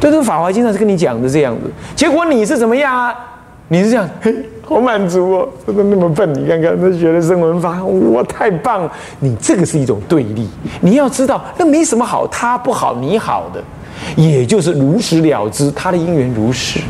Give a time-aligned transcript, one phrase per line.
[0.00, 3.14] 对，这个《法华经》上是跟你讲的这样子，结果你是怎么样啊？
[3.70, 6.32] 你是这样，嘿，好满足哦，怎么那么笨？
[6.32, 8.92] 你看看，那学了声闻法，哇，太棒了！
[9.20, 10.48] 你这个是一种对立，
[10.80, 13.62] 你要知道，那没什么好，他不好，你好的，
[14.16, 16.80] 也就是如实了知，他的因缘如是。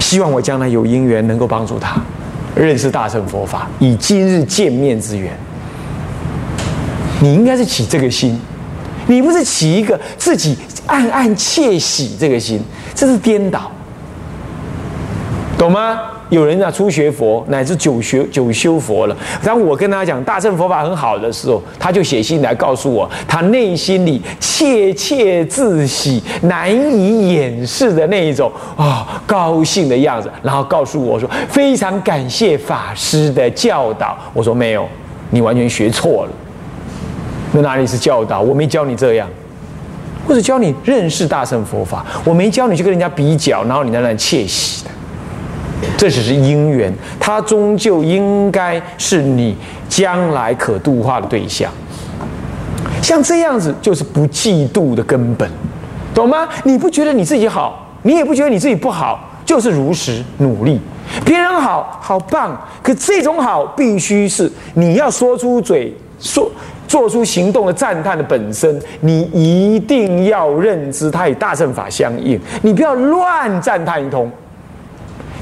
[0.00, 1.96] 希望我将来有因缘能够帮助他
[2.56, 5.32] 认识大乘佛法，以今日见面之缘。
[7.20, 8.40] 你应该是起这个心，
[9.06, 12.60] 你不是起一个自己暗暗窃喜这个心，
[12.94, 13.70] 这是颠倒。
[15.58, 16.00] 懂吗？
[16.28, 19.16] 有人啊，初学佛乃至久学久修佛了。
[19.44, 30.28] 当我跟他讲大乘佛法很好的时候，他就写信来告诉我，他内心里窃窃自喜、难以掩饰的那一种啊高兴的样子。
[30.42, 34.18] 然后告诉我说，非常感谢法师的教导。
[34.34, 34.86] 我说没有，
[35.30, 36.30] 你完全学错了。
[37.56, 38.38] 那哪里是教导？
[38.38, 39.26] 我没教你这样，
[40.28, 44.90] 或者教你认识大乘佛法，我没教你去跟人家比较，然后你在那窃喜的。
[45.96, 49.56] 这只是因缘，它终究应该是你
[49.88, 51.72] 将来可度化的对象。
[53.00, 55.50] 像这样子，就是不嫉妒的根本，
[56.14, 56.46] 懂吗？
[56.64, 60.78] 你不觉得你自己好，你也不觉得你自己不好，就是如实努力。
[61.24, 66.50] 别人好好棒，可这种好必须是你要说出嘴说
[66.96, 74.30] 做出行动的赞叹的本身，你一定要认知它与大乘法相应，你不要乱赞叹一通。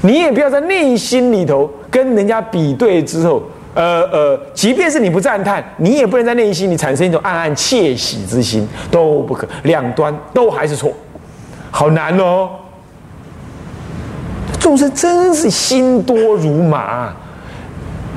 [0.01, 3.41] 你也不要在内心里头跟人家比对之后，
[3.73, 10.91] 呃呃，即便是你不赞叹，你也不能在内心里产生一种暗暗窃喜之心，都不可，两端都还是错，
[11.71, 12.49] 好难哦。
[14.59, 17.13] 众生真是心多如麻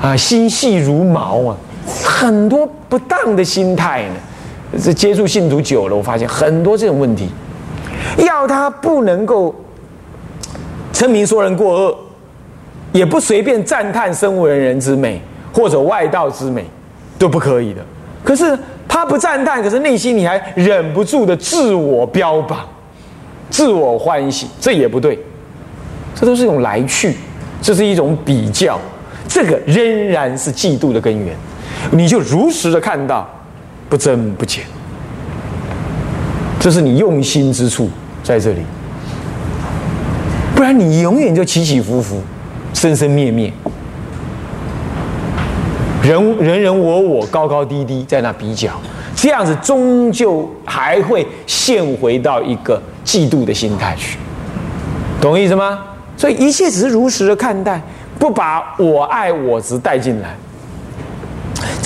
[0.01, 1.55] 啊，心细如毛啊，
[2.03, 4.79] 很多不当的心态呢。
[4.83, 7.29] 这接触信徒久了，我发现很多这种问题，
[8.17, 9.55] 要他不能够。
[10.91, 11.97] 称名说人过恶，
[12.91, 15.21] 也不随便赞叹生为人之美
[15.53, 16.65] 或者外道之美，
[17.17, 17.81] 都不可以的。
[18.21, 22.67] 可是他不赞叹，可是内心你还忍不住的自我标榜、
[23.49, 25.17] 自我欢喜，这也不对。
[26.13, 27.15] 这都是一种来去，
[27.61, 28.77] 这是一种比较，
[29.25, 31.33] 这个仍然是嫉妒的根源。
[31.91, 33.27] 你就如实的看到，
[33.89, 34.63] 不增不减，
[36.59, 37.89] 这是你用心之处
[38.23, 38.61] 在这里。
[40.55, 42.21] 不然你永远就起起伏伏，
[42.73, 43.51] 生生灭灭，
[46.03, 48.71] 人人人我我，高高低低，在那比较，
[49.15, 54.17] 这样子终究还会陷回到一个嫉妒的心态去，
[55.21, 55.79] 懂意思吗？
[56.17, 57.81] 所以一切只是如实的看待，
[58.19, 60.35] 不把我爱我执带进来，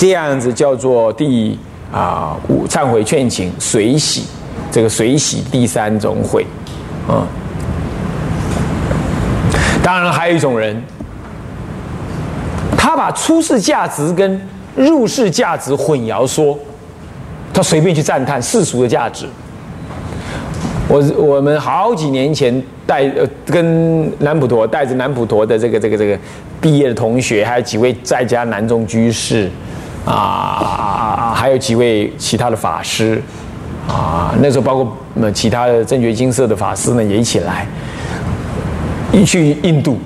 [0.03, 1.57] 这样子叫做第
[1.89, 4.25] 啊五忏悔劝请随喜，
[4.69, 6.45] 这个随喜第三种悔，
[7.07, 7.23] 啊。
[9.81, 10.83] 当然，还有一种人，
[12.77, 14.41] 他把出世价值跟
[14.75, 16.59] 入世价值混淆说，
[17.53, 19.25] 他随便去赞叹世俗的价值。
[20.89, 26.19] 我我们好几年前带呃跟南普陀带着南普陀的这个这个这个
[26.59, 29.49] 毕业的同学，还有几位在家南中居士
[30.05, 33.21] 啊，还有几位其他的法师
[33.87, 37.67] 啊，那时候包括那其他的正觉金色的法师呢也一起来。
[39.11, 39.99] 一去印度，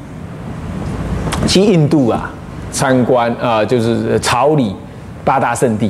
[1.47, 2.29] 去印度啊，
[2.71, 4.75] 参观啊，就是朝礼
[5.23, 5.89] 八大圣地，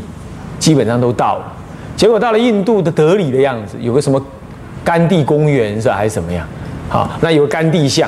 [0.60, 1.54] 基本上都到了。
[1.96, 4.24] 结果到了印度的德里的样子，有个什么
[4.84, 6.46] 甘地公园是吧，还是怎么样？
[6.90, 8.08] 好，那有个甘地像。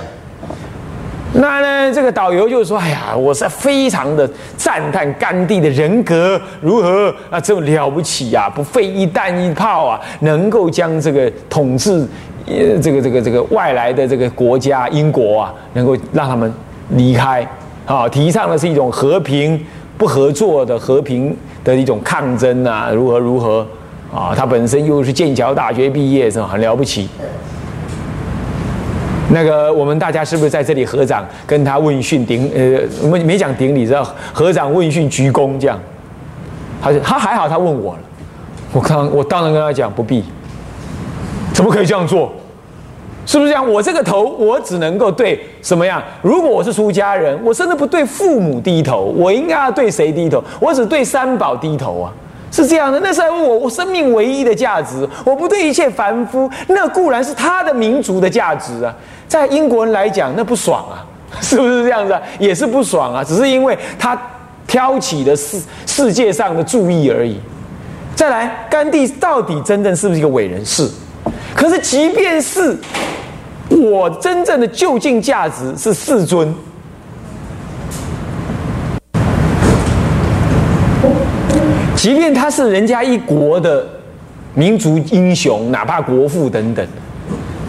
[1.34, 12.06] 那呢，这个导游就说：“哎呀，我是非常的赞叹甘地的人格如何啊，这么了不起呀，不费一弹一炮啊，能够将这个统治。”
[12.48, 16.52] 呃，这个这个这个外来的这个国家英国啊，能够让他们
[16.96, 17.48] 离开，
[17.86, 19.64] 啊，提倡的是一种和平
[20.00, 23.64] 不合作的和平的一种抗争啊，如何如何
[24.12, 24.34] 啊？
[24.36, 26.48] 他本身又是剑桥大学毕业，是吧？
[26.48, 27.08] 很了不起。
[29.32, 32.52] 那个我们大家是不是在这里合掌跟他问讯顶？
[32.56, 34.04] 呃，没没讲顶礼，知道
[34.34, 35.80] 合掌问讯鞠躬这样。
[36.82, 38.00] 他他还好，他问我了，
[38.72, 40.24] 我刚我当然跟他讲不必，
[41.54, 42.32] 怎么可以这样做？
[43.26, 43.72] 是不是这样？
[43.72, 46.02] 我这个头，我只能够对什么样？
[46.24, 50.44] 如果我是出家人，我甚至不对父母低头，我应该要对谁低头？
[50.60, 52.12] 我只对三宝低头啊！
[52.52, 53.00] 是这样的。
[53.02, 58.94] 那是我我生命唯一的价值，我不对一切凡夫，那固然是他的民族的价值啊。
[59.28, 61.06] 在英国人来讲，那不爽啊，
[61.42, 62.20] 是不是这样子？
[62.40, 64.20] 也是不爽啊，只是因为他
[64.66, 67.40] 挑起了世世界上的注意而已。
[68.16, 70.66] 再来，甘地到底真正是不是一个伟人？
[70.66, 70.90] 是。
[71.56, 72.78] 可是即便是
[73.70, 76.54] 我真正的就近价值是世尊。
[82.00, 83.86] 即便他是人家一国的
[84.54, 86.88] 民族英雄，哪怕国父等等，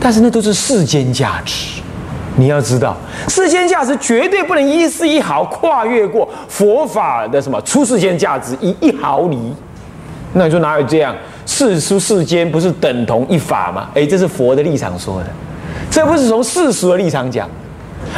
[0.01, 1.83] 但是那都是世间价值。
[2.37, 2.97] 你要知道，
[3.27, 9.37] 世间价值绝对不能一丝一毫跨越过佛法的什么出世间价值一一毫厘。
[10.35, 11.13] 那你说哪有这样？
[11.45, 13.91] 世出世间不是等同一法吗？
[13.97, 15.27] 哎，这是佛的立场说的，
[15.91, 17.51] 这不是从世俗的立场讲。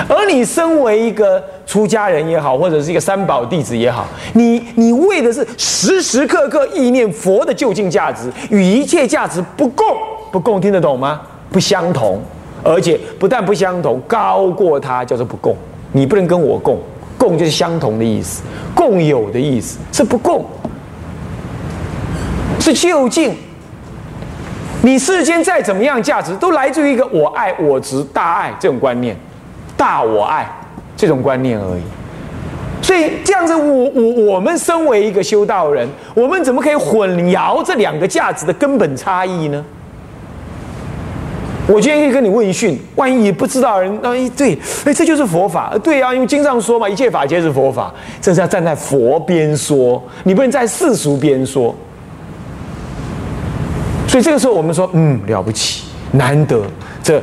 [0.08, 9.86] 而你身为一个出家人也好，或者是一个三宝弟子也好，你你为的是时时刻刻意念佛的究竟价值，与一切价值不共，
[10.30, 11.20] 不共听得懂吗？
[11.50, 12.20] 不相同，
[12.64, 15.54] 而且不但不相同，高过它叫做不共。
[15.92, 16.78] 你不能跟我共，
[17.18, 18.42] 共就是相同的意思，
[18.74, 20.46] 共有的意思是不共，
[22.58, 23.36] 是究竟。
[24.84, 29.16] 你世间再怎么样价值，都来自于一个我爱我执大爱这种观念。
[29.82, 30.48] 大我爱
[30.96, 31.82] 这种观念而已，
[32.80, 39.64] 所以这样子，我我我们身为一个修道人，我们怎么可以混淆这两个价值的根本差异呢？
[41.66, 51.74] 我今天可以跟你问讯，万一你不知道人，那哎，对，哎，这就是佛法，对啊，因为经上说嘛，一切法皆是佛法，这是要站在佛边说，你不能在世俗边说。
[54.06, 56.62] 所以这个时候，我们说，嗯，了不起，难得
[57.02, 57.20] 这。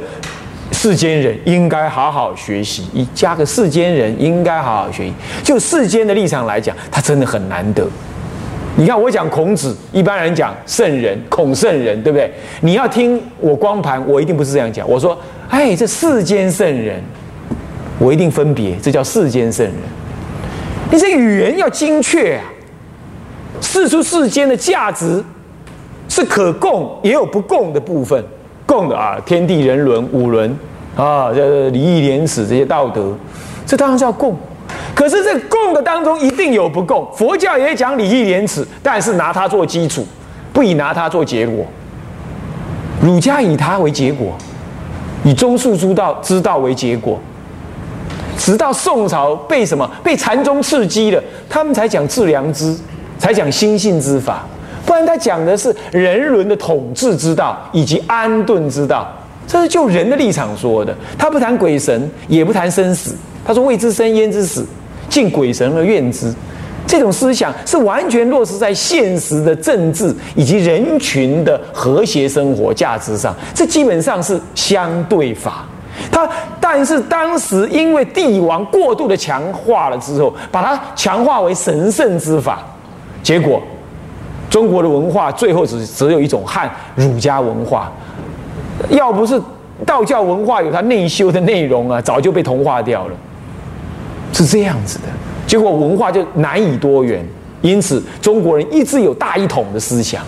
[0.82, 5.14] 世间人应该好好学习，一加个世间人应该好好学习。
[5.44, 7.86] 就世间的立场来讲，他真的很难得。
[8.78, 12.34] 你看我讲孔子，一般人讲圣人，孔圣人，对不对？
[12.62, 14.90] 你要听我光盘，我一定不是这样讲。
[14.90, 17.04] 我说，哎，这世间圣人，
[17.98, 19.76] 我一定分别，这叫世间圣人。
[20.90, 22.44] 你这语言要精确啊，
[23.60, 25.22] 世出世间的价值
[26.08, 28.24] 是可共，也有不共的部分。
[28.66, 30.58] 共的啊，天地人伦五伦。
[31.00, 33.16] 啊，这礼义廉耻这些道德，
[33.66, 34.36] 这当然叫共。
[34.94, 37.10] 可是这共的当中一定有不共。
[37.16, 40.06] 佛教也讲礼义廉耻，但是拿它做基础，
[40.52, 41.66] 不以拿它做结果。
[43.02, 44.36] 儒家以它为结果，
[45.24, 47.18] 以中恕诸道之道为结果。
[48.38, 52.78] 直到宋朝被什么被禅宗刺激了，他们才讲致良知，
[53.18, 54.44] 才讲心性之法。
[54.86, 59.08] 不然他讲的是人伦的统治之道以及安顿之道。
[59.50, 63.16] 这是就人的立场说的，他不谈鬼神，也不谈生死。
[63.44, 64.64] 他说：“未知生焉知死？
[65.10, 66.32] 敬鬼神而怨之。”
[66.86, 73.36] 这种思想是完全落实在现实的政治以及人群的和谐生活价值上。
[73.56, 75.66] 这基本上是相对法。
[76.12, 76.30] 他
[76.60, 82.64] 但是当时因为帝王过度的强化了之后，把它强化为神圣之法，
[83.24, 83.60] 结果
[84.48, 87.92] 中国的文化最后只只有一种汉儒家文化。
[88.90, 89.42] 要不是
[89.86, 93.14] 道教文化有它内修的内容啊，早就被同化掉了。
[94.32, 95.06] 是这样子的，
[95.46, 97.28] 结果文化就难以多元，
[97.62, 100.24] 因此中国人一直有大一统的思想，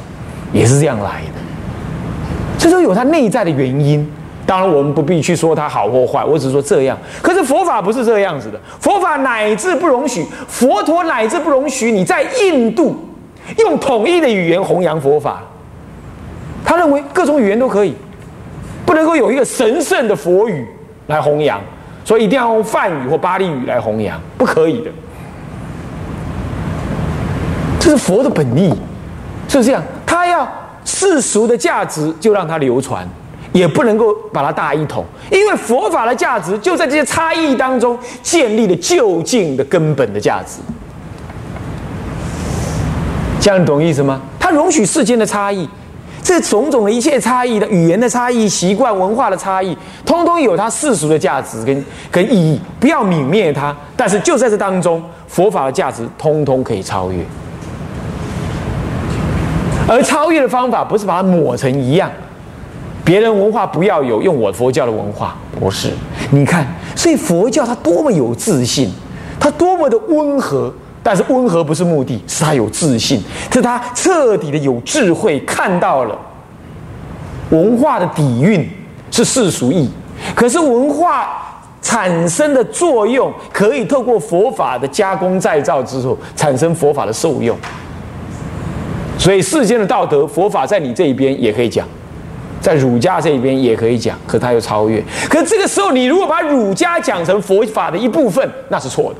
[0.52, 1.40] 也是这样来的。
[2.58, 4.06] 这都有它内在的原因。
[4.46, 6.98] 当然，我们不必去说它好或坏，我只是说这样。
[7.22, 12.98] 可是佛法不是这样子的，佛法乃至不容许，佛陀乃至不容许你在印度
[13.60, 15.42] 用统一的语言弘扬佛法。
[16.66, 17.96] 他认为各种语言都可以。
[18.92, 20.68] 不能够有一个神圣的佛语
[21.08, 21.62] 来弘扬，
[22.04, 24.92] 所以一定要用梵语或巴利语来弘扬，不可以的。
[27.80, 28.74] 这是佛的本意，
[29.48, 29.82] 是这样。
[30.06, 30.46] 他要
[30.84, 33.08] 世俗的价值就让它流传，
[33.54, 40.60] 也不能够把它大一统，因为佛法的价值就在这些差异当中建立了就近的根本的价值。
[43.40, 44.20] 这样懂意思吗？
[44.38, 45.70] 他容许世间的差异。
[46.24, 49.76] 这种种的一切差异的语言的差异、习惯文化的差异，
[50.06, 53.76] 通通有它世俗的价值跟跟意义，不要泯灭它。
[53.98, 57.24] 但是就在这当中，佛法的价值通通可以超越。
[59.88, 62.10] 而超越的方法不是把它抹成一样，
[63.04, 65.90] 别人文化不要有，用我佛教的文化不是。
[66.30, 68.90] 你看，所以佛教它多么有自信，
[69.40, 70.72] 它多么的温和。
[71.04, 76.18] 但是温和不是目的，是他有自信，是他彻底的有智慧，看到了
[77.50, 78.70] 文化的底蕴
[79.10, 79.90] 是世俗意义，
[80.36, 87.58] 可是文化产生的作用可以透过佛法的加工再造之后，产生佛法的受用。
[89.18, 91.88] 所以世间的道德，佛法在你这一边也可以讲，
[92.62, 95.04] 在儒家这一边也可以讲，可他又超越。
[95.30, 99.20] 可这个时候，你如果把儒家讲成佛法的一部分，那是错的。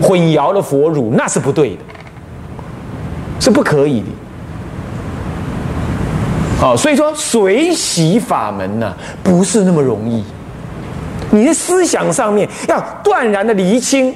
[0.00, 1.82] 混淆了佛儒，那是不对的，
[3.40, 4.06] 是不可以的。
[6.58, 10.24] 好，所以说随喜法门呢，不是那么容易。
[11.30, 14.14] 你的思想上面要断然的厘清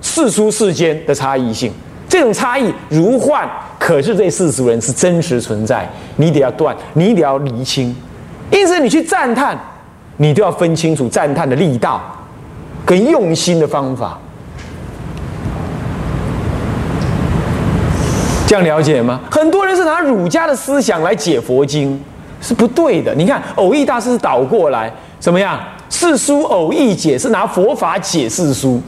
[0.00, 1.72] 世俗世间的差异性，
[2.08, 7.94] 这种差异如幻，可是这世俗人是真实存在，你得要断，你得要厘清。
[8.50, 9.58] 因此，你去赞叹，
[10.18, 12.00] 你都要分清楚赞叹的力道
[12.86, 14.18] 跟用心的方法。
[18.48, 19.20] 这样了解吗？
[19.30, 22.02] 很多人是拿儒家的思想来解佛经，
[22.40, 23.14] 是不对的。
[23.14, 24.90] 你看，偶义大师倒过来
[25.20, 25.60] 怎么样？
[25.90, 28.80] 四书偶义解是拿佛法解四书，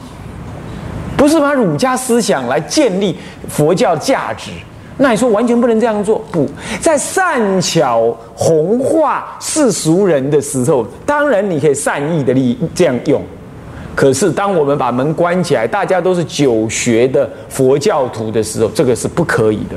[1.15, 3.15] 不是拿儒家思想来建立
[3.51, 4.51] 佛教价值。
[4.97, 6.25] 那你说完全不能这样做？
[6.33, 6.49] 不
[6.81, 13.23] 在善巧弘化世俗人的时候，当然你可以善意的利这样用。
[14.01, 19.77] 可是，当我们把门关起来，大家都是久学的佛教徒的时候，这个是不可以的，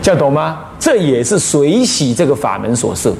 [0.00, 0.60] 这样懂吗？
[0.78, 3.12] 这也是水洗这个法门所设。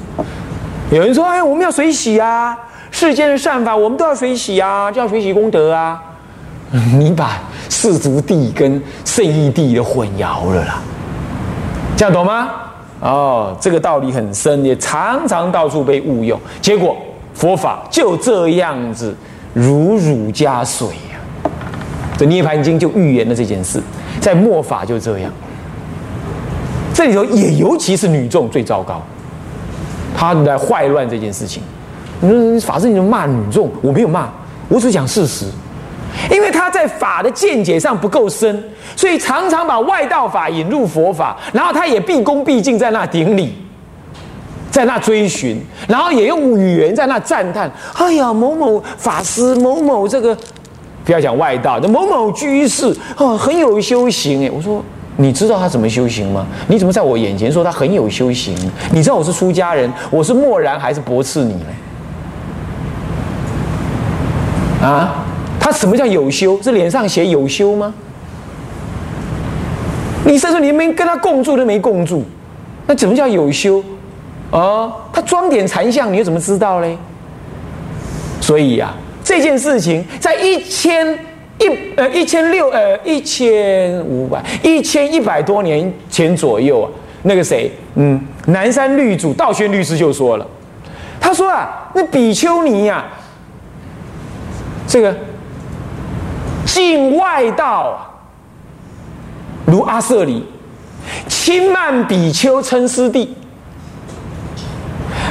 [0.91, 2.57] 有人说：“哎，我们要水洗啊，
[2.89, 6.01] 世间的善法我们都要水洗啊，就要水洗功德啊。”
[6.97, 10.79] 你把世俗地跟圣义地的混淆了啦，
[11.97, 12.47] 这样懂吗？
[13.01, 16.95] 哦，这个道理很深，也常常到处被误用，结果
[17.33, 19.13] 佛法就这样子。
[19.57, 21.49] 如乳加水呀，
[22.15, 23.81] 这《涅盘经》就预言了这件事，
[24.21, 25.31] 在末法就这样。
[26.93, 29.01] 这里头也尤其是女众最糟糕，
[30.15, 31.63] 她来坏乱这件事情。
[32.19, 33.71] 你说法师，你骂女众？
[33.81, 34.29] 我没有骂，
[34.69, 35.47] 我只讲事实。
[36.31, 38.63] 因为他在法的见解上不够深，
[38.95, 43.55] 所以常常把外道法引入佛法，然后他也毕恭毕敬在那顶礼。
[44.77, 47.67] 在那追寻，然后也用语言在那赞叹。
[47.95, 50.37] 哎呀，某某法师，某某这个，
[51.03, 54.51] 不要讲外道，某某居士哦，很有修行哎。
[54.53, 54.83] 我说，
[55.15, 56.45] 你知道他怎么修行吗？
[56.67, 58.55] 你怎么在我眼前说他很有修行？
[58.91, 61.65] 你知道我是出家人，我是默然还是驳斥你呢？
[64.83, 65.25] 啊，
[65.59, 66.61] 他什么叫有修？
[66.61, 67.91] 是脸上写有修吗？
[70.23, 72.23] 你甚至连没跟他共住都没共住，
[72.85, 73.83] 那怎么叫有修？
[74.51, 76.97] 哦，他装点禅像，你又怎么知道嘞？
[78.39, 81.05] 所以呀，这件事情在一千
[81.59, 86.87] 一呃一千六呃一千五百一千一百多年前左右啊，
[87.23, 90.47] 那个谁，嗯，南山律主道宣律师就说了，
[91.19, 93.03] 他说啊，那比丘尼呀，
[94.87, 95.13] 这个
[96.65, 97.97] 境外道啊
[99.65, 100.45] 如阿舍里，
[101.27, 103.35] 轻慢比丘称师弟。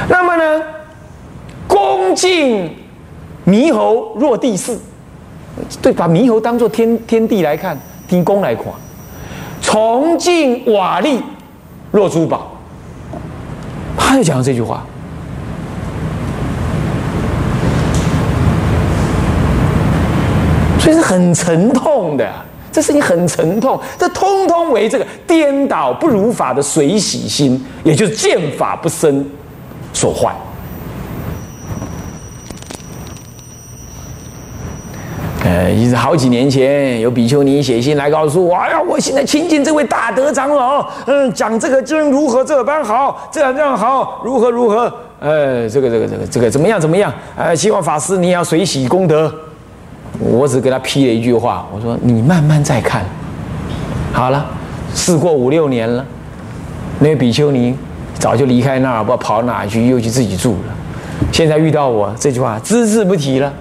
[0.09, 0.63] 那么呢，
[1.67, 2.73] 恭敬
[3.45, 4.77] 猕猴若地势，
[5.81, 8.65] 对，把猕猴当做天天地来看，天公来看；
[9.61, 11.19] 崇敬瓦砾
[11.91, 12.51] 若珠宝，
[13.97, 14.85] 他就讲了这句话，
[20.79, 22.31] 所以是很沉痛的，
[22.71, 29.29] 这事情很沉痛，这通通为这个颠倒不如法的水洗心，也就是见法不深。
[29.93, 30.35] 所坏。
[35.43, 44.91] 呃，也是好几年前，有比丘尼写信来告诉我：“哎呀，我现在亲近这位大德长老，嗯，讲这个经如何这般好，这样这样好，如何如何？
[45.21, 47.13] 呃，这个这个这个这个怎么样怎么样？
[47.37, 49.33] 呃，希望法师你要随喜功德。”
[50.19, 53.05] 我只给他批了一句话，我说：“你慢慢再看。”
[54.11, 54.45] 好了，
[54.93, 56.03] 事过五六年了，
[56.99, 57.77] 那位比丘尼。
[58.19, 60.73] 早就离开那儿，不知道跑哪去，又去自己住了。
[61.31, 63.51] 现在遇到我这句话，只字不提了。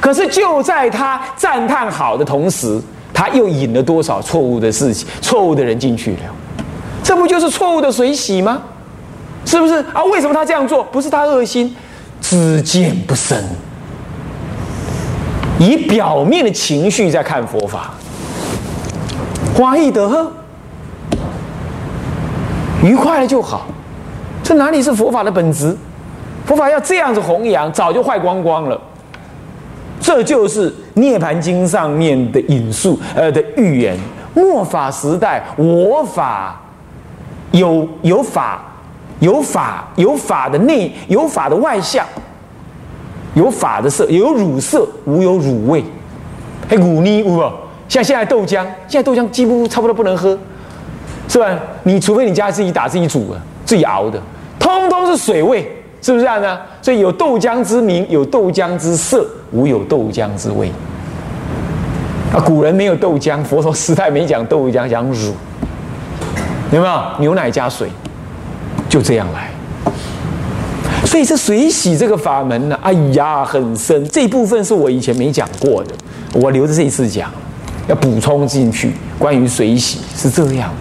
[0.00, 2.80] 可是就在他赞叹好的同时，
[3.12, 6.18] 他又引了多少错误的事情、错误的人进去了？
[7.02, 8.60] 这不就是错误的水洗吗？
[9.44, 10.02] 是不是啊？
[10.04, 10.82] 为什么他这样做？
[10.84, 11.74] 不是他恶心，
[12.20, 13.44] 知见不深，
[15.58, 17.94] 以表面的情绪在看佛法，
[19.54, 20.32] 花易得，
[22.82, 23.66] 愉快了就好。
[24.44, 25.74] 这哪里是佛法的本质？
[26.44, 28.78] 佛法要这样子弘扬，早就坏光光了。
[29.98, 33.96] 这就是《涅盘经》上面的引述，呃的预言。
[34.34, 36.60] 末法时代，我法
[37.52, 38.60] 有有法
[39.20, 42.04] 有法有法的内有法的外相，
[43.32, 45.82] 有法的色，有乳色，无有乳味。
[46.68, 47.42] 还乳泥无？
[47.88, 50.38] 像现在豆浆，现在豆浆几乎差不多不能喝，
[51.28, 51.48] 是吧？
[51.84, 54.20] 你除非你家自己打自己煮的，最熬的。
[54.58, 55.60] 通通是水味，
[56.00, 56.58] 是不是这样呢？
[56.80, 60.70] 所以有豆浆之名，有豆浆之色，无有豆浆之味。
[62.32, 65.34] 啊，古人没有豆浆，佛陀时代没讲豆浆，讲乳，
[66.72, 67.02] 有没有？
[67.18, 67.88] 牛奶加水，
[68.88, 69.50] 就这样来。
[71.04, 74.08] 所以这水洗这个法门呢，哎呀，很深。
[74.08, 75.94] 这一部分是我以前没讲过的，
[76.32, 77.30] 我留着这一次讲，
[77.86, 78.92] 要补充进去。
[79.16, 80.72] 关于水洗是这样，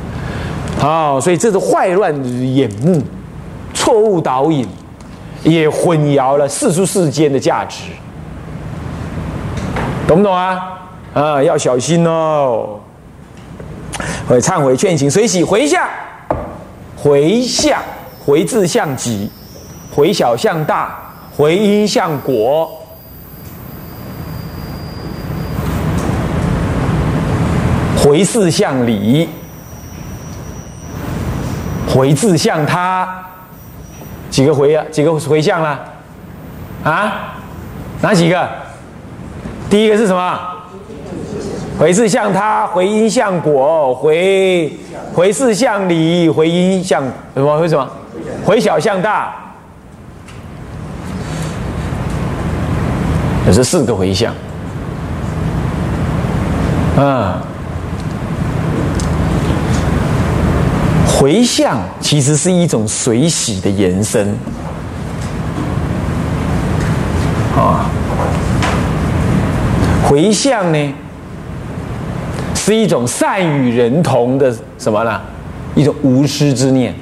[0.83, 2.13] 好，所以这是坏乱
[2.53, 3.01] 眼目，
[3.73, 4.67] 错误导引，
[5.41, 7.85] 也混淆了世俗世间的价值，
[10.05, 10.59] 懂不懂啊？
[11.13, 12.77] 啊，要小心哦。
[14.27, 15.87] 会忏悔劝请随喜回向，
[16.97, 17.81] 回向
[18.25, 19.31] 回字向己。
[19.95, 20.99] 回小向大，
[21.37, 22.69] 回因向果，
[28.03, 29.29] 回事向理，
[31.93, 33.07] 回字向他，
[34.29, 34.83] 几个回啊？
[34.91, 35.79] 几个回向了？
[36.83, 37.35] 啊？
[38.01, 38.49] 哪几个？
[39.69, 40.39] 第一个是什么？
[41.77, 44.75] 回字向他，回因向果，回
[45.13, 47.03] 回事向理，回因向
[47.35, 47.59] 什么？
[47.59, 47.87] 回什么？
[48.43, 49.35] 回小向大。
[53.45, 54.33] 有这四个回向，
[56.97, 57.41] 啊，
[61.23, 64.27] 回向其实是一种水洗的延伸，
[67.55, 67.89] 啊，
[70.03, 70.93] 回向呢
[72.53, 75.21] 是一种善与人同的什么呢？
[75.75, 76.93] 一种无私之念。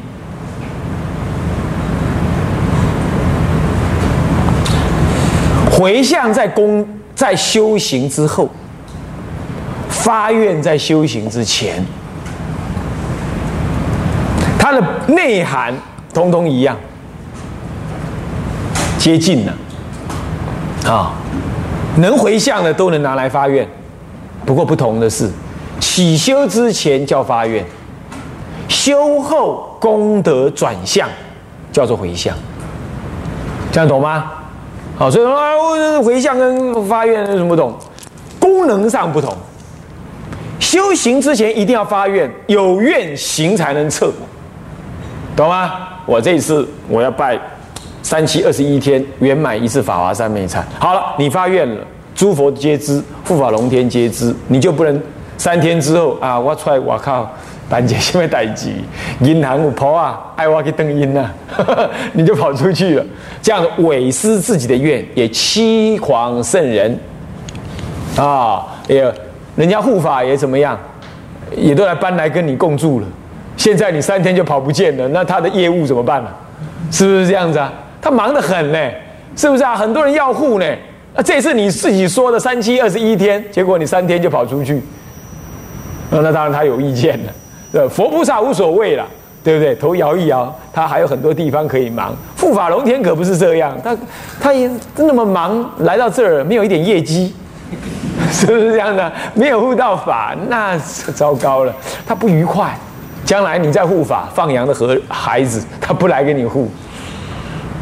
[5.71, 8.47] 回向在功在修行之后，
[9.89, 11.83] 发愿在修行之前，
[14.71, 15.73] 它的内涵
[16.13, 16.77] 通通一样，
[18.97, 19.53] 接近了
[20.89, 21.11] 啊！
[21.97, 23.67] 能回向的都能拿来发愿，
[24.45, 25.29] 不过不同的是，
[25.81, 27.65] 起修之前叫发愿，
[28.69, 31.09] 修后功德转向
[31.73, 32.33] 叫做回向，
[33.73, 34.31] 这样懂吗？
[34.97, 37.77] 好，所以说，回向跟发愿有什么不同？
[38.39, 39.35] 功能上不同。
[40.61, 44.13] 修行之前一定要发愿，有愿行才能测，
[45.41, 45.71] 懂吗？
[46.05, 47.39] 我这一次我要拜
[48.03, 50.61] 三七二十一天圆满一次法华三昧忏。
[50.79, 55.01] 好了，你发愿了，诸佛皆知，护法龙天皆知，你就不能
[55.37, 57.29] 三天之后啊，我出来，我靠！
[57.69, 58.69] 办件什么代志？
[59.21, 61.31] 银行有婆啊，爱我去登音呐，
[62.11, 63.05] 你就跑出去了。
[63.41, 66.99] 这样违失自己的愿，也欺狂圣人
[68.17, 68.67] 啊！
[68.89, 69.09] 也
[69.55, 70.77] 人家护法也怎么样，
[71.55, 73.07] 也都来搬来跟你共住了。
[73.57, 76.29] 现在你三天就跑不见了，那他的业务怎么办呢？
[76.91, 77.71] 是不是这样子啊？
[78.01, 78.77] 他忙得很呢，
[79.35, 79.75] 是不是啊？
[79.75, 80.65] 很多人要护呢。
[81.15, 84.81] 啊，这次你自己说的三七二十一天，结果你三天就跑出去，
[86.09, 87.33] 那当然他有意见了。
[87.73, 89.05] 呃，佛菩萨无所谓了，
[89.43, 89.75] 对不对？
[89.75, 92.15] 头摇一摇，他还有很多地方可以忙。
[92.39, 93.95] 护法龙天可不是这样，他
[94.39, 97.33] 他也那么忙，来到这儿没有一点业绩，
[98.31, 99.11] 是不是这样的？
[99.33, 100.77] 没有护到法，那
[101.13, 101.73] 糟糕了，
[102.07, 102.73] 他不愉快。
[103.25, 106.69] 将来你在护法放羊的和孩子，他不来给你护，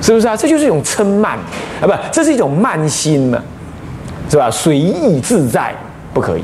[0.02, 0.36] 是不是啊？
[0.36, 1.38] 这就是一种嗔慢
[1.82, 3.42] 啊，不，这是一种慢心嘛，
[4.30, 4.50] 是吧？
[4.52, 5.74] 随意自在
[6.14, 6.44] 不可以，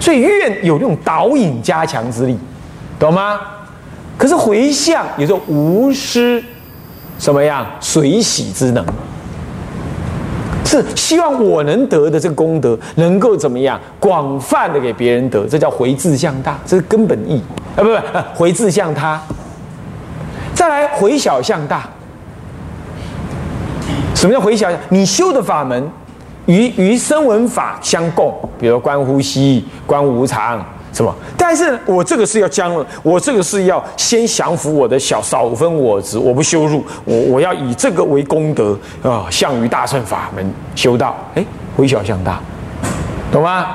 [0.00, 2.38] 所以愿有那种导引加强之力。
[2.98, 3.40] 懂吗？
[4.16, 6.40] 可是回向有时候无失
[7.18, 8.84] 什么样水洗之能，
[10.64, 17.42] 是希望我能得的这个功德能够怎么样广泛的给别人得，这叫回志向大，这是根本意
[17.76, 17.78] 啊！
[17.78, 17.98] 不不，
[18.34, 19.20] 回志向他，
[20.54, 21.88] 再来回小向大。
[24.14, 24.68] 什么叫回小？
[24.90, 25.90] 你修的法门
[26.46, 30.64] 与与声闻法相共，比如观呼吸、观无常。
[30.92, 31.12] 什么？
[31.38, 41.42] 但是我这个是要将，我这个是要先降服我的小少分我执，我不修入，我我要以这个为功德啊，向于大乘法门修道，哎，
[41.74, 42.38] 回小向大，
[43.32, 43.66] 懂吗？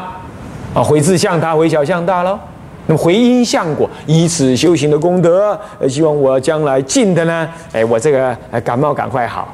[0.76, 2.38] 啊，回自向他，回小向大喽。
[2.88, 9.54] 那么回因向果，以此修行的功德，希望我将来近的呢，哎，我这个感冒赶快好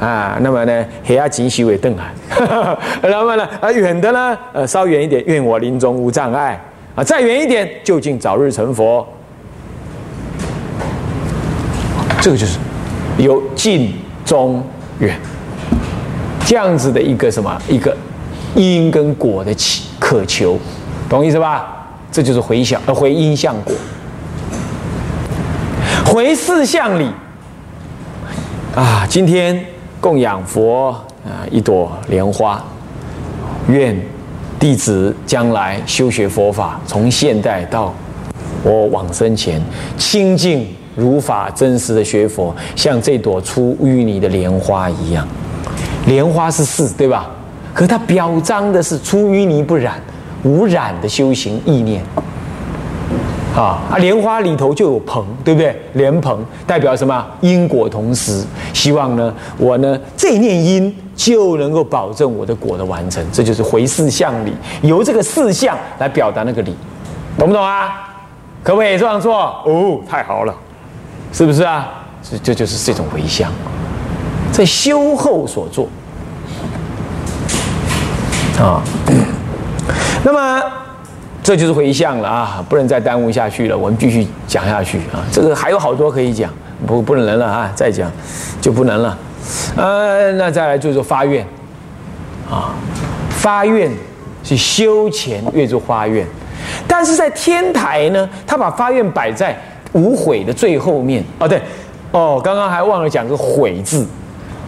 [0.00, 0.38] 啊。
[0.40, 2.10] 那么呢，黑压紧修为邓海，
[3.02, 6.58] 那么呢，啊，远的呢，呃，稍远一点，愿我临终无障碍。
[6.94, 9.06] 啊，再远一点，就近早日成佛。
[12.20, 12.58] 这个就是
[13.16, 14.62] 有近中
[14.98, 15.16] 远
[16.44, 17.96] 这样子的一个什么一个
[18.54, 20.58] 因跟果的祈渴求，
[21.08, 21.79] 懂意思吧？
[22.10, 23.74] 这就是回向呃回因相果，
[26.06, 27.10] 回四向里
[28.74, 29.06] 啊。
[29.08, 29.64] 今天
[30.00, 30.90] 供养佛
[31.24, 32.62] 啊一朵莲花，
[33.68, 34.00] 愿。
[34.58, 37.94] 弟子将来修学佛法，从现代到
[38.62, 39.58] 我往生前，
[39.96, 45.26] 清净如法真实的学佛，像这朵出淤泥的莲花一样。
[46.04, 47.30] 莲花是事，对吧？
[47.72, 49.98] 可它表彰的是出淤泥不染、
[50.42, 52.02] 无染的修行意念。
[53.52, 53.98] 啊啊！
[53.98, 55.76] 莲花里头就有蓬，对不对？
[55.94, 57.26] 莲蓬代表什么？
[57.40, 58.44] 因果同时。
[58.72, 63.24] 希望呢，我呢这念因就能够保证我的果的完成。
[63.32, 66.76] 这就是回四相理，由这个四相来表达那个理，
[67.36, 68.08] 懂不懂啊？
[68.62, 69.36] 可不可以这样做？
[69.66, 70.54] 哦，太好了，
[71.32, 71.88] 是不是啊？
[72.22, 73.50] 这这就是这种回向，
[74.52, 75.88] 在修后所做
[78.60, 78.80] 啊。
[80.24, 80.62] 那么。
[81.42, 85.24] 这就是回向了啊，不能再耽误下去了，我们继续讲下去啊。
[85.32, 86.52] 这个还有好多可以讲，
[86.86, 88.12] 不不能了啊，再讲
[88.60, 89.18] 就不能了。
[89.74, 91.44] 呃，那再来就是发愿
[92.48, 92.74] 啊，
[93.30, 93.90] 发愿
[94.44, 96.26] 是修前越做发愿，
[96.86, 99.58] 但是在天台呢，他把发愿摆在
[99.94, 101.60] 无悔的最后面哦，对
[102.12, 104.06] 哦，刚刚还忘了讲个悔字，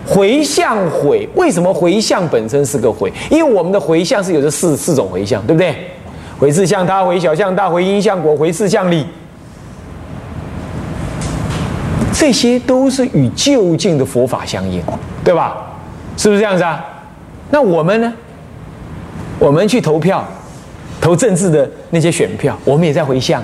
[0.07, 3.12] 回向悔，为什么回向本身是个悔？
[3.31, 5.75] 因为我们的回向是有这四四种回向，对不对？
[6.38, 9.07] 回事向他，回小向大，回因向果，回事向理，
[12.12, 14.83] 这些都是与就近的佛法相应，
[15.23, 15.57] 对吧？
[16.17, 16.85] 是不是这样子啊？
[17.51, 18.12] 那我们呢？
[19.38, 20.25] 我们去投票，
[21.01, 23.43] 投政治的那些选票，我们也在回向。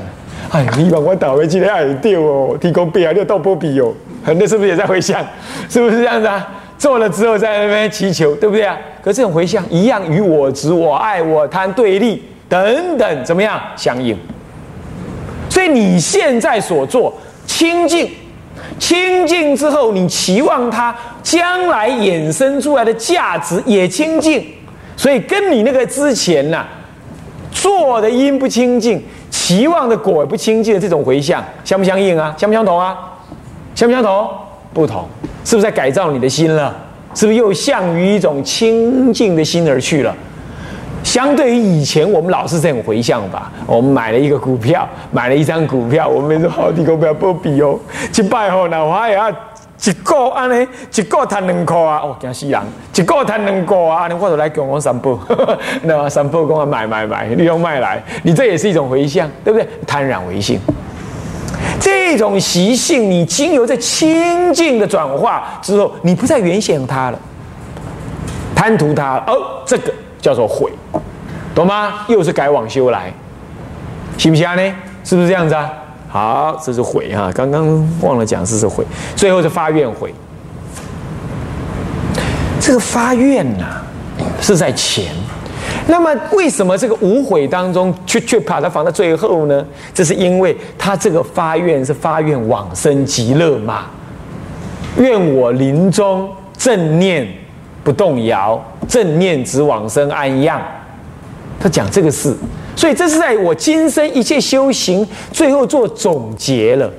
[0.50, 3.92] 哎，你把我打回去，还掉哦，提供币啊，六倒波比哦，
[4.24, 5.24] 很多是不是也在回向？
[5.68, 6.46] 是不是这样子啊？
[6.78, 8.76] 做了之后在那边祈求，对不对啊？
[9.02, 12.22] 可这种回向一样，与我执、我爱、我贪对立。
[12.48, 14.16] 等等，怎么样相应？
[15.50, 17.12] 所以你现在所做
[17.46, 18.10] 清净，
[18.78, 24.46] 清净之后，你期望它将来衍生出来的价值也清净，
[24.96, 26.64] 所以跟你那个之前呐
[27.50, 32.34] 做的因不清净，期望的果不清净的这种回向，相不相应啊？
[32.38, 32.96] 相不相同啊？
[33.78, 34.28] 相不相同？
[34.74, 35.06] 不同，
[35.44, 36.74] 是不是在改造你的心了？
[37.14, 40.12] 是不是又向于一种清净的心而去了？
[41.04, 43.52] 相对于以前，我们老是这种回向吧。
[43.66, 47.78] 我们买了一个股票，买了一张股票，我们说好低股票不比哦。
[48.12, 52.00] 去拜后呢，我还要一个安尼，一个赚两块啊！
[52.02, 52.60] 哦，惊死人！
[52.96, 53.98] 一个赚两块啊！
[53.98, 55.16] 安尼我就来讲我三步，
[55.84, 59.68] 那三步讲啊买买买，你用卖来，你这也是一种回向，对不对？
[59.86, 60.58] 贪婪为性，
[61.88, 67.18] 这种习性，你经由在清净的转化之后，你不再原想它了，
[68.54, 69.92] 贪图它哦，这个。
[70.20, 70.68] 叫做悔，
[71.54, 72.04] 懂吗？
[72.08, 73.12] 又是改往修来，
[74.18, 74.74] 行不行呢？
[75.04, 75.70] 是不是这样子啊？
[76.08, 80.12] 好，这是悔哈，刚刚忘了讲这是悔，最后是发愿悔。
[82.60, 83.64] 这个发愿呐，
[84.40, 85.06] 是在前。
[85.88, 89.66] 那么为什么这个无悔当中却却把它放在最后呢？
[89.92, 93.86] 这是因为他这个发愿是发愿往生极乐嘛，
[94.98, 97.26] 愿我临终正念。
[97.84, 100.60] 不动摇，正念只往生安样。
[101.58, 102.36] 他讲这个事，
[102.76, 106.90] 所以这是在我今生一切修行最后做总结了，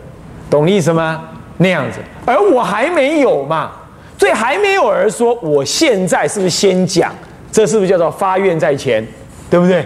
[0.50, 1.22] 懂意思吗？
[1.58, 3.72] 那样子，而我还没有嘛，
[4.18, 7.14] 所以还没有而说，我现在是不是先讲？
[7.52, 9.06] 这是不是叫做发愿在前？
[9.50, 9.86] 对不对？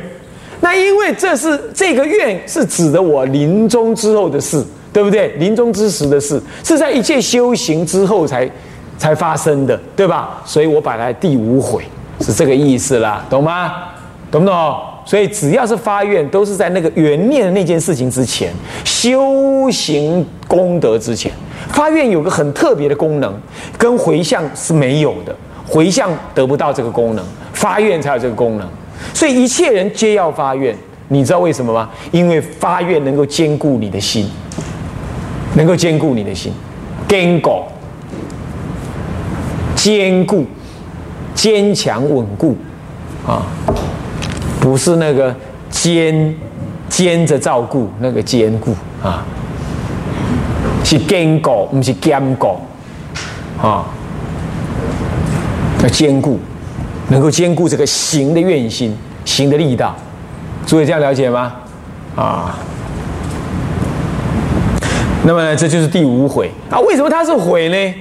[0.62, 5.30] 那因为这是这个愿是指的我临终之后的事，对不对？
[5.38, 8.50] 临终之时的事，是在一切修行之后才。
[8.96, 10.42] 才发生的，对吧？
[10.46, 11.84] 所以我把它第五悔
[12.22, 13.74] 是这个意思啦，懂吗？
[14.32, 14.76] 懂不懂？
[15.04, 18.54] 所以只要是发愿，都是在那个缘念的那件事情之前，
[18.86, 21.32] 修行功德之前。
[21.70, 23.34] 发愿有个很特别的功能，
[23.78, 28.68] 跟回向是没有的，回向得不到这个功能，发愿才有这个功能。
[29.14, 30.76] 所以一切人皆要发愿，
[31.10, 31.90] 你知道为什么吗？
[32.12, 34.30] 因为发愿能够兼顾你的心，
[35.56, 36.54] 能够兼顾你的心，
[37.08, 37.68] 坚果。
[39.76, 40.46] 坚固、
[41.36, 42.56] 坚强、稳固，
[43.28, 43.44] 啊，
[44.62, 45.36] 不是那个
[45.70, 46.34] 坚
[46.88, 48.74] 坚着照顾那个坚固
[49.04, 49.26] 啊，
[50.86, 52.56] 是坚固，不是坚固，
[53.62, 53.86] 啊，
[55.84, 56.40] 要坚固，
[57.10, 59.94] 能够兼顾这个行的愿心、行的力道，
[60.66, 61.54] 诸位这样了解吗？
[62.16, 62.58] 啊，
[65.26, 67.94] 那么这就是第五悔啊，为什么它是悔呢？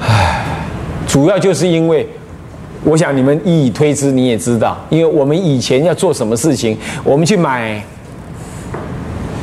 [0.00, 0.44] 唉
[1.06, 2.08] 主要就是因为，
[2.82, 7.80] 我想你们一以推之，你也知道，因为我们以前要做什么事情，我们去买，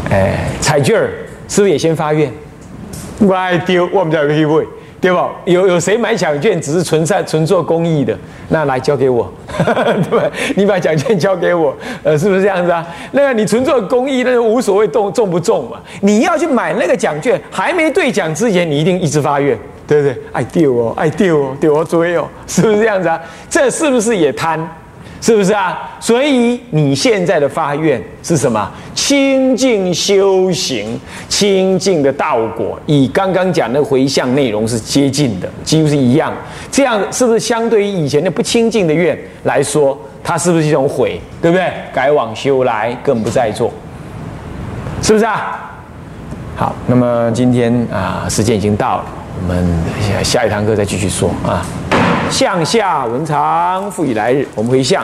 [0.10, 1.10] 哎，彩券儿，
[1.48, 2.30] 是不是也先发愿？
[3.20, 4.66] 不爱丢，我们才去买。
[5.02, 5.30] 对吧？
[5.46, 8.18] 有有谁买奖券只是纯在纯做公益的？
[8.50, 10.30] 那来交给我， 对吧？
[10.56, 12.86] 你把奖券交给我，呃，是不是这样子啊？
[13.12, 15.78] 那个你纯做公益，那就无所谓中中不中嘛。
[16.02, 19.58] 你要去买那个奖券，还没兑奖之前，你一定一直发愿，
[19.88, 20.18] 对不对？
[20.34, 23.20] 爱丢哦，爱丢哦，丢我追哦，是不是这样子啊？
[23.50, 24.60] 这是不是也贪？
[25.22, 25.78] 是不是啊？
[26.00, 28.72] 所以你现在的发愿是什么？
[28.96, 36.34] 清净修行，清净的道果，以刚刚讲的回向内容是接近的，几乎是一样。
[36.72, 41.20] 这样是不是相对于以前的不清净的愿来说，它是不是一种悔？
[41.42, 41.72] 对不对？
[41.94, 43.72] 改往修来，更不再做，
[45.02, 45.72] 是不是啊？
[46.56, 49.06] 好，那么今天啊，时间已经到了，
[49.42, 49.66] 我们
[50.24, 51.66] 下一堂课再继续说啊。
[52.30, 54.48] 向下文长，复以来日。
[54.56, 55.04] 我们回向：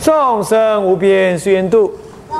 [0.00, 1.92] 众生无边誓愿度，
[2.28, 2.38] 众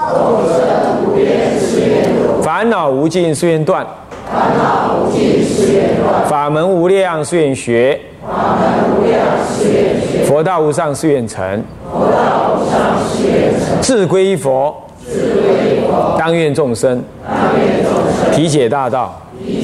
[0.48, 3.86] 生无边誓愿度；烦恼无尽誓愿断，
[4.30, 14.74] 烦恼无尽誓愿断；法门无量誓愿学，法门无量誓愿学；佛道无上誓愿成，佛道无上誓愿成；志归一佛，
[15.06, 19.63] 志归一佛；当愿众生，当愿众生；体解大道，体解大